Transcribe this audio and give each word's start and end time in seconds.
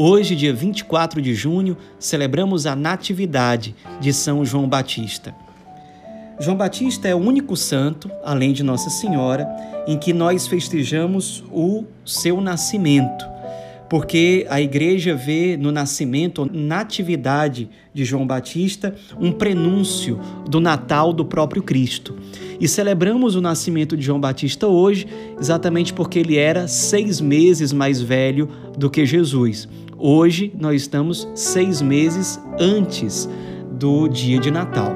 Hoje, 0.00 0.36
dia 0.36 0.54
24 0.54 1.20
de 1.20 1.34
junho, 1.34 1.76
celebramos 1.98 2.66
a 2.66 2.76
Natividade 2.76 3.74
de 4.00 4.12
São 4.12 4.44
João 4.44 4.68
Batista. 4.68 5.34
João 6.38 6.56
Batista 6.56 7.08
é 7.08 7.16
o 7.16 7.18
único 7.18 7.56
santo, 7.56 8.08
além 8.22 8.52
de 8.52 8.62
Nossa 8.62 8.90
Senhora, 8.90 9.44
em 9.88 9.98
que 9.98 10.12
nós 10.12 10.46
festejamos 10.46 11.42
o 11.50 11.82
seu 12.06 12.40
nascimento, 12.40 13.26
porque 13.88 14.46
a 14.50 14.60
igreja 14.60 15.14
vê 15.14 15.56
no 15.56 15.72
nascimento, 15.72 16.48
natividade 16.52 17.68
de 17.92 18.04
João 18.04 18.26
Batista, 18.26 18.94
um 19.18 19.32
prenúncio 19.32 20.20
do 20.48 20.60
Natal 20.60 21.12
do 21.12 21.24
próprio 21.24 21.62
Cristo. 21.62 22.16
E 22.60 22.68
celebramos 22.68 23.34
o 23.34 23.40
nascimento 23.40 23.96
de 23.96 24.04
João 24.04 24.20
Batista 24.20 24.66
hoje, 24.66 25.06
exatamente 25.40 25.92
porque 25.92 26.18
ele 26.18 26.36
era 26.36 26.68
seis 26.68 27.20
meses 27.20 27.72
mais 27.72 28.00
velho 28.00 28.48
do 28.76 28.90
que 28.90 29.06
Jesus. 29.06 29.68
Hoje 29.96 30.52
nós 30.58 30.82
estamos 30.82 31.26
seis 31.34 31.80
meses 31.80 32.40
antes 32.58 33.28
do 33.72 34.08
dia 34.08 34.38
de 34.38 34.50
Natal. 34.50 34.92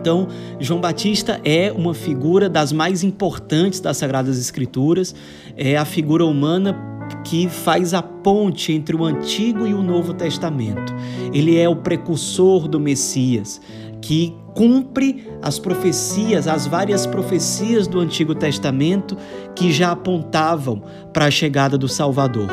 Então, 0.00 0.28
João 0.60 0.82
Batista 0.82 1.40
é 1.42 1.72
uma 1.72 1.94
figura 1.94 2.46
das 2.46 2.72
mais 2.72 3.02
importantes 3.02 3.80
das 3.80 3.96
Sagradas 3.96 4.38
Escrituras, 4.38 5.14
é 5.56 5.78
a 5.78 5.84
figura 5.86 6.26
humana 6.26 6.93
que 7.24 7.48
faz 7.48 7.94
a 7.94 8.02
ponte 8.02 8.72
entre 8.72 8.94
o 8.94 9.04
Antigo 9.04 9.66
e 9.66 9.74
o 9.74 9.82
Novo 9.82 10.14
Testamento. 10.14 10.94
Ele 11.32 11.58
é 11.58 11.68
o 11.68 11.76
precursor 11.76 12.68
do 12.68 12.78
Messias, 12.78 13.60
que 14.00 14.34
cumpre 14.54 15.26
as 15.42 15.58
profecias, 15.58 16.46
as 16.46 16.66
várias 16.66 17.06
profecias 17.06 17.86
do 17.86 17.98
Antigo 17.98 18.34
Testamento 18.34 19.16
que 19.54 19.72
já 19.72 19.90
apontavam 19.90 20.82
para 21.12 21.26
a 21.26 21.30
chegada 21.30 21.76
do 21.76 21.88
Salvador. 21.88 22.48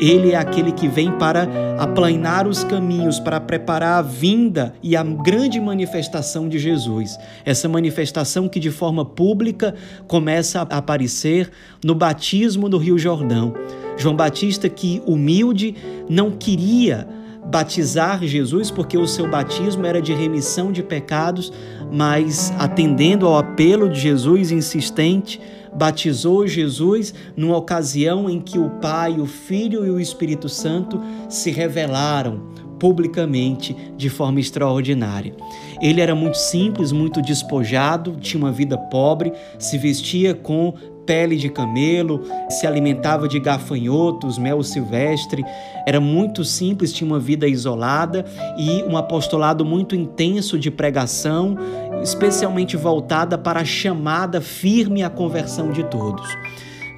Ele 0.00 0.30
é 0.30 0.36
aquele 0.36 0.70
que 0.70 0.86
vem 0.86 1.10
para 1.10 1.48
aplanar 1.76 2.46
os 2.46 2.62
caminhos, 2.62 3.18
para 3.18 3.40
preparar 3.40 3.98
a 3.98 4.02
vinda 4.02 4.72
e 4.80 4.94
a 4.94 5.02
grande 5.02 5.60
manifestação 5.60 6.48
de 6.48 6.56
Jesus. 6.56 7.18
Essa 7.44 7.68
manifestação 7.68 8.48
que 8.48 8.60
de 8.60 8.70
forma 8.70 9.04
pública 9.04 9.74
começa 10.06 10.60
a 10.60 10.76
aparecer 10.76 11.50
no 11.84 11.96
batismo 11.96 12.68
no 12.68 12.78
Rio 12.78 12.96
Jordão. 12.96 13.54
João 13.98 14.14
Batista, 14.14 14.68
que 14.68 15.02
humilde, 15.04 15.74
não 16.08 16.30
queria 16.30 17.06
batizar 17.44 18.22
Jesus 18.24 18.70
porque 18.70 18.96
o 18.96 19.06
seu 19.06 19.28
batismo 19.28 19.86
era 19.86 20.00
de 20.00 20.12
remissão 20.12 20.70
de 20.70 20.82
pecados, 20.82 21.52
mas 21.90 22.52
atendendo 22.58 23.26
ao 23.26 23.38
apelo 23.38 23.88
de 23.88 23.98
Jesus 23.98 24.50
insistente, 24.50 25.40
batizou 25.74 26.46
Jesus 26.46 27.14
numa 27.36 27.56
ocasião 27.56 28.28
em 28.28 28.40
que 28.40 28.58
o 28.58 28.70
Pai, 28.70 29.18
o 29.18 29.26
Filho 29.26 29.86
e 29.86 29.90
o 29.90 30.00
Espírito 30.00 30.48
Santo 30.48 31.00
se 31.28 31.50
revelaram 31.50 32.48
publicamente 32.78 33.76
de 33.96 34.08
forma 34.08 34.40
extraordinária. 34.40 35.34
Ele 35.80 36.00
era 36.00 36.14
muito 36.14 36.36
simples, 36.36 36.92
muito 36.92 37.20
despojado, 37.20 38.16
tinha 38.20 38.42
uma 38.42 38.52
vida 38.52 38.76
pobre, 38.76 39.32
se 39.58 39.76
vestia 39.78 40.34
com 40.34 40.74
pele 41.08 41.36
de 41.36 41.48
camelo, 41.48 42.20
se 42.50 42.66
alimentava 42.66 43.26
de 43.26 43.40
gafanhotos, 43.40 44.36
mel 44.36 44.62
silvestre, 44.62 45.42
era 45.86 45.98
muito 45.98 46.44
simples, 46.44 46.92
tinha 46.92 47.08
uma 47.08 47.18
vida 47.18 47.48
isolada 47.48 48.26
e 48.58 48.82
um 48.82 48.94
apostolado 48.94 49.64
muito 49.64 49.96
intenso 49.96 50.58
de 50.58 50.70
pregação, 50.70 51.56
especialmente 52.02 52.76
voltada 52.76 53.38
para 53.38 53.60
a 53.60 53.64
chamada 53.64 54.42
firme 54.42 55.02
à 55.02 55.08
conversão 55.08 55.72
de 55.72 55.82
todos. 55.84 56.28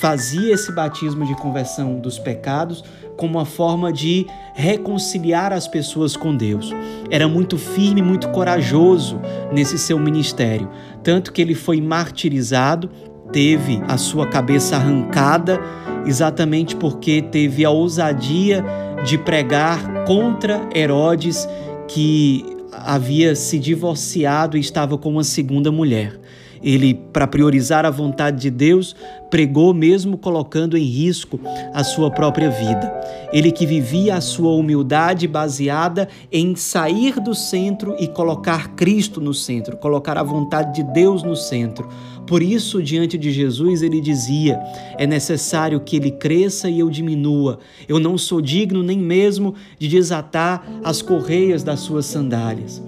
Fazia 0.00 0.52
esse 0.52 0.72
batismo 0.72 1.24
de 1.24 1.36
conversão 1.36 2.00
dos 2.00 2.18
pecados 2.18 2.82
como 3.16 3.38
uma 3.38 3.44
forma 3.44 3.92
de 3.92 4.26
reconciliar 4.52 5.52
as 5.52 5.68
pessoas 5.68 6.16
com 6.16 6.36
Deus. 6.36 6.72
Era 7.08 7.28
muito 7.28 7.56
firme, 7.56 8.02
muito 8.02 8.28
corajoso 8.30 9.20
nesse 9.52 9.78
seu 9.78 9.96
ministério, 10.00 10.68
tanto 11.04 11.32
que 11.32 11.40
ele 11.40 11.54
foi 11.54 11.80
martirizado 11.80 12.90
teve 13.32 13.82
a 13.88 13.96
sua 13.96 14.26
cabeça 14.26 14.76
arrancada 14.76 15.60
exatamente 16.06 16.76
porque 16.76 17.22
teve 17.22 17.64
a 17.64 17.70
ousadia 17.70 18.64
de 19.04 19.18
pregar 19.18 20.04
contra 20.04 20.68
Herodes, 20.74 21.48
que 21.88 22.44
havia 22.72 23.34
se 23.34 23.58
divorciado 23.58 24.56
e 24.56 24.60
estava 24.60 24.96
com 24.96 25.10
uma 25.10 25.24
segunda 25.24 25.70
mulher. 25.70 26.18
Ele, 26.62 26.94
para 26.94 27.26
priorizar 27.26 27.84
a 27.84 27.90
vontade 27.90 28.40
de 28.40 28.50
Deus, 28.50 28.94
pregou 29.30 29.72
mesmo 29.72 30.16
colocando 30.16 30.76
em 30.76 30.84
risco 30.84 31.40
a 31.72 31.82
sua 31.82 32.10
própria 32.10 32.50
vida. 32.50 32.92
Ele 33.32 33.50
que 33.50 33.66
vivia 33.66 34.14
a 34.14 34.20
sua 34.20 34.52
humildade 34.54 35.26
baseada 35.26 36.08
em 36.30 36.54
sair 36.54 37.18
do 37.18 37.34
centro 37.34 37.96
e 37.98 38.06
colocar 38.06 38.74
Cristo 38.74 39.20
no 39.20 39.32
centro, 39.32 39.76
colocar 39.76 40.18
a 40.18 40.22
vontade 40.22 40.74
de 40.74 40.92
Deus 40.92 41.22
no 41.22 41.34
centro. 41.34 41.88
Por 42.26 42.42
isso, 42.42 42.82
diante 42.82 43.18
de 43.18 43.32
Jesus, 43.32 43.82
ele 43.82 44.00
dizia: 44.00 44.60
É 44.96 45.06
necessário 45.06 45.80
que 45.80 45.96
ele 45.96 46.10
cresça 46.10 46.68
e 46.70 46.78
eu 46.78 46.88
diminua. 46.88 47.58
Eu 47.88 47.98
não 47.98 48.16
sou 48.16 48.40
digno 48.40 48.82
nem 48.82 48.98
mesmo 48.98 49.54
de 49.78 49.88
desatar 49.88 50.64
as 50.84 51.02
correias 51.02 51.62
das 51.64 51.80
suas 51.80 52.06
sandálias 52.06 52.82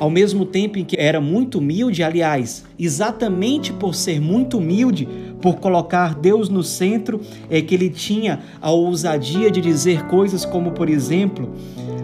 ao 0.00 0.08
mesmo 0.08 0.46
tempo 0.46 0.78
em 0.78 0.84
que 0.84 0.96
era 0.98 1.20
muito 1.20 1.58
humilde, 1.58 2.02
aliás, 2.02 2.64
exatamente 2.78 3.70
por 3.70 3.94
ser 3.94 4.18
muito 4.18 4.56
humilde, 4.56 5.06
por 5.42 5.56
colocar 5.56 6.14
Deus 6.14 6.48
no 6.48 6.62
centro, 6.62 7.20
é 7.50 7.60
que 7.60 7.74
ele 7.74 7.90
tinha 7.90 8.40
a 8.62 8.70
ousadia 8.70 9.50
de 9.50 9.60
dizer 9.60 10.06
coisas 10.06 10.46
como, 10.46 10.72
por 10.72 10.88
exemplo, 10.88 11.50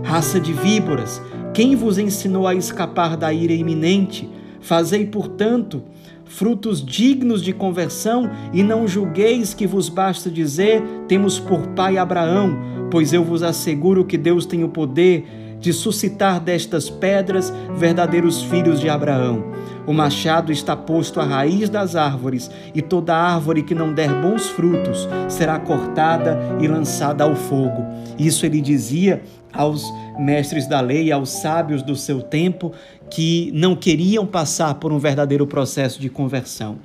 raça 0.03 0.39
de 0.39 0.53
víboras, 0.53 1.23
quem 1.55 1.75
vos 1.75 1.97
ensinou 1.97 2.47
a 2.47 2.55
escapar 2.55 3.17
da 3.17 3.33
ira 3.33 3.55
iminente? 3.55 4.29
Fazei, 4.61 5.07
portanto, 5.07 5.83
frutos 6.27 6.85
dignos 6.85 7.43
de 7.43 7.55
conversão 7.55 8.31
e 8.53 8.63
não 8.63 8.87
julgueis 8.87 9.55
que 9.55 9.67
vos 9.67 9.89
basta 9.89 10.31
dizer: 10.31 10.83
temos 11.09 11.39
por 11.39 11.69
pai 11.69 11.97
Abraão, 11.97 12.59
pois 12.91 13.15
eu 13.15 13.25
vos 13.25 13.43
asseguro 13.43 14.05
que 14.05 14.19
Deus 14.19 14.45
tem 14.45 14.63
o 14.65 14.69
poder 14.69 15.46
de 15.67 15.73
suscitar 15.73 16.39
destas 16.39 16.89
pedras 16.89 17.53
verdadeiros 17.77 18.41
filhos 18.41 18.79
de 18.79 18.89
Abraão. 18.89 19.53
O 19.85 19.93
machado 19.93 20.53
está 20.53 20.77
posto 20.77 21.19
à 21.19 21.25
raiz 21.25 21.69
das 21.69 21.97
árvores, 21.97 22.49
e 22.73 22.81
toda 22.81 23.17
árvore 23.17 23.65
que 23.65 23.75
não 23.75 23.93
der 23.93 24.15
bons 24.23 24.47
frutos 24.47 25.09
será 25.29 25.59
cortada 25.59 26.39
e 26.61 26.69
lançada 26.69 27.25
ao 27.25 27.35
fogo. 27.35 27.85
Isso 28.17 28.47
ele 28.47 28.61
dizia 28.61 29.25
aos 29.53 29.83
mestres 30.17 30.69
da 30.69 30.81
lei, 30.81 31.11
aos 31.11 31.31
sábios 31.31 31.83
do 31.83 31.97
seu 31.97 32.23
tempo, 32.23 32.73
que 33.11 33.51
não 33.53 33.75
queriam 33.75 34.25
passar 34.25 34.75
por 34.75 34.93
um 34.93 35.01
verdadeiro 35.01 35.49
processo 35.49 36.01
de 36.01 36.09
conversão. 36.09 36.77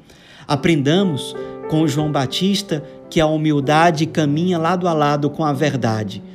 Aprendamos 0.47 1.36
com 1.70 1.88
João 1.88 2.12
Batista 2.12 2.84
que 3.12 3.22
a 3.22 3.28
humildade 3.28 4.08
caminha 4.08 4.58
lado 4.58 4.88
a 4.88 4.94
lado 4.94 5.30
com 5.30 5.46
a 5.46 5.53
verdade 5.53 6.31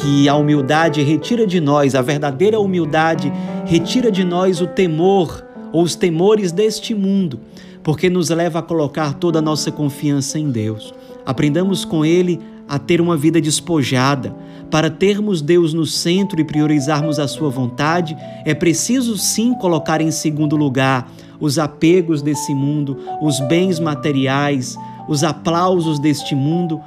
que 0.00 0.28
a 0.28 0.34
humildade 0.34 1.02
retira 1.02 1.46
de 1.46 1.60
nós, 1.60 1.94
a 1.94 2.02
verdadeira 2.02 2.58
humildade 2.60 3.32
retira 3.64 4.10
de 4.10 4.24
nós 4.24 4.60
o 4.60 4.66
temor 4.66 5.44
ou 5.72 5.82
os 5.82 5.94
temores 5.94 6.52
deste 6.52 6.94
mundo, 6.94 7.40
porque 7.82 8.08
nos 8.08 8.30
leva 8.30 8.60
a 8.60 8.62
colocar 8.62 9.14
toda 9.14 9.40
a 9.40 9.42
nossa 9.42 9.70
confiança 9.72 10.38
em 10.38 10.50
Deus. 10.50 10.94
Aprendamos 11.26 11.84
com 11.84 12.04
Ele 12.04 12.40
a 12.68 12.78
ter 12.78 13.00
uma 13.00 13.16
vida 13.16 13.40
despojada. 13.40 14.34
Para 14.70 14.90
termos 14.90 15.40
Deus 15.40 15.72
no 15.72 15.86
centro 15.86 16.40
e 16.40 16.44
priorizarmos 16.44 17.18
a 17.18 17.26
Sua 17.26 17.48
vontade, 17.48 18.16
é 18.44 18.54
preciso 18.54 19.16
sim 19.16 19.54
colocar 19.54 20.00
em 20.00 20.10
segundo 20.10 20.56
lugar 20.56 21.10
os 21.40 21.58
apegos 21.58 22.20
desse 22.20 22.54
mundo, 22.54 22.98
os 23.22 23.40
bens 23.40 23.80
materiais, 23.80 24.76
os 25.08 25.24
aplausos 25.24 25.98
deste 25.98 26.34
mundo, 26.34 26.80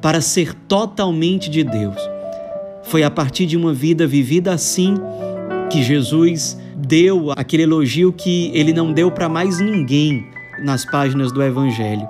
para 0.00 0.20
ser 0.20 0.54
totalmente 0.66 1.50
de 1.50 1.62
Deus. 1.62 2.19
Foi 2.90 3.04
a 3.04 3.10
partir 3.10 3.46
de 3.46 3.56
uma 3.56 3.72
vida 3.72 4.04
vivida 4.04 4.52
assim 4.52 4.96
que 5.70 5.80
Jesus 5.80 6.58
deu 6.74 7.30
aquele 7.36 7.62
elogio 7.62 8.12
que 8.12 8.50
ele 8.52 8.72
não 8.72 8.92
deu 8.92 9.12
para 9.12 9.28
mais 9.28 9.60
ninguém 9.60 10.26
nas 10.64 10.84
páginas 10.84 11.30
do 11.30 11.40
Evangelho. 11.40 12.08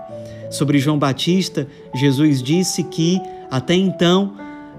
Sobre 0.50 0.78
João 0.78 0.98
Batista, 0.98 1.68
Jesus 1.94 2.42
disse 2.42 2.82
que 2.84 3.20
até 3.50 3.74
então 3.74 4.32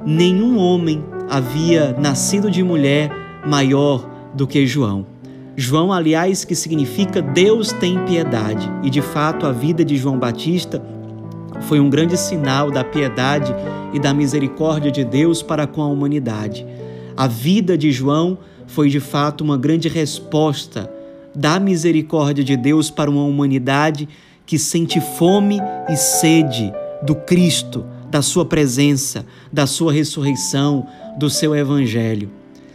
nenhum 0.03 0.57
homem 0.57 1.05
havia 1.29 1.95
nascido 1.99 2.49
de 2.49 2.63
mulher 2.63 3.11
maior 3.45 4.09
do 4.33 4.47
que 4.47 4.65
João. 4.65 5.05
João, 5.55 5.93
aliás, 5.93 6.43
que 6.43 6.55
significa 6.55 7.21
Deus 7.21 7.71
tem 7.73 8.03
piedade, 8.05 8.67
e 8.81 8.89
de 8.89 9.03
fato 9.03 9.45
a 9.45 9.51
vida 9.51 9.85
de 9.85 9.97
João 9.97 10.17
Batista 10.17 10.81
foi 11.61 11.79
um 11.79 11.89
grande 11.89 12.17
sinal 12.17 12.71
da 12.71 12.83
piedade 12.83 13.53
e 13.93 13.99
da 13.99 14.13
misericórdia 14.13 14.91
de 14.91 15.03
Deus 15.03 15.41
para 15.41 15.67
com 15.67 15.81
a 15.81 15.87
humanidade. 15.87 16.65
A 17.15 17.27
vida 17.27 17.77
de 17.77 17.91
João 17.91 18.37
foi 18.67 18.89
de 18.89 18.99
fato 18.99 19.43
uma 19.43 19.57
grande 19.57 19.87
resposta 19.87 20.91
da 21.35 21.59
misericórdia 21.59 22.43
de 22.43 22.57
Deus 22.57 22.89
para 22.89 23.09
uma 23.09 23.23
humanidade 23.23 24.07
que 24.45 24.57
sente 24.57 24.99
fome 24.99 25.59
e 25.89 25.95
sede 25.95 26.73
do 27.03 27.15
Cristo, 27.15 27.85
da 28.09 28.21
Sua 28.21 28.45
presença, 28.45 29.25
da 29.51 29.65
Sua 29.65 29.93
ressurreição, 29.93 30.85
do 31.17 31.29
seu 31.29 31.55
Evangelho. 31.55 32.29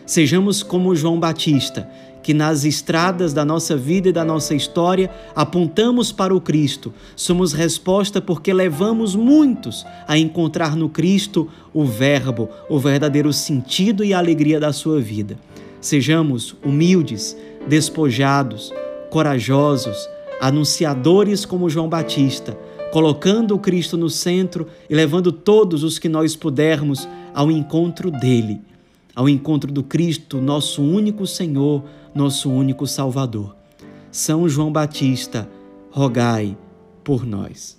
Sejamos 0.07 0.63
como 0.63 0.95
João 0.95 1.19
Batista, 1.19 1.89
que 2.27 2.35
nas 2.35 2.65
estradas 2.65 3.33
da 3.33 3.45
nossa 3.45 3.77
vida 3.77 4.09
e 4.09 4.13
da 4.13 4.25
nossa 4.25 4.53
história 4.53 5.09
apontamos 5.33 6.11
para 6.11 6.35
o 6.35 6.41
Cristo. 6.41 6.93
Somos 7.15 7.53
resposta 7.53 8.21
porque 8.21 8.53
levamos 8.53 9.15
muitos 9.15 9.87
a 10.09 10.19
encontrar 10.19 10.75
no 10.75 10.89
Cristo 10.89 11.49
o 11.73 11.85
Verbo, 11.85 12.49
o 12.69 12.81
verdadeiro 12.81 13.33
sentido 13.33 14.03
e 14.03 14.13
alegria 14.13 14.59
da 14.59 14.73
sua 14.73 15.01
vida. 15.01 15.39
Sejamos 15.81 16.57
humildes, 16.65 17.37
despojados, 17.69 18.75
corajosos, 19.09 19.97
anunciadores 20.41 21.45
como 21.45 21.71
João 21.71 21.89
Batista, 21.89 22.59
colocando 22.91 23.55
o 23.55 23.61
Cristo 23.61 23.97
no 23.97 24.11
centro 24.11 24.67
e 24.91 24.97
levando 24.97 25.31
todos 25.31 25.85
os 25.85 25.97
que 25.97 26.09
nós 26.09 26.35
pudermos 26.35 27.09
ao 27.33 27.53
encontro 27.53 28.11
dele 28.11 28.61
ao 29.17 29.27
encontro 29.31 29.73
do 29.73 29.83
Cristo, 29.83 30.43
nosso 30.43 30.83
único 30.83 31.27
Senhor, 31.27 31.83
nosso 32.17 32.51
único 32.51 32.87
Salvador. 32.87 33.55
São 34.11 34.49
João 34.49 34.73
Batista, 34.73 35.49
rogai 35.91 36.57
por 37.05 37.27
nós. 37.27 37.79